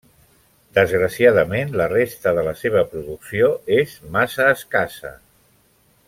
[0.77, 5.13] Desgraciadament, la resta de la seva producció és massa escassa.